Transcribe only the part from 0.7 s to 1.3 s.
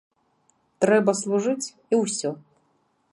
Трэба